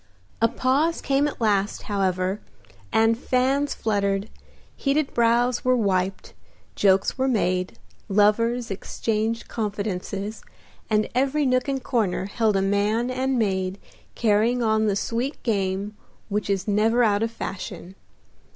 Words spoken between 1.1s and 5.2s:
at last, however, and fans fluttered, heated